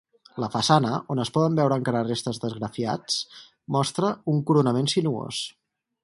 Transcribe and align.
La 0.43 0.47
façana, 0.53 0.91
on 1.15 1.19
es 1.23 1.31
poden 1.35 1.57
veure 1.59 1.75
encara 1.81 2.01
restes 2.07 2.41
d'esgrafiats, 2.45 3.19
mostra 3.75 4.09
un 4.33 4.41
coronament 4.49 4.89
sinuós. 4.95 5.43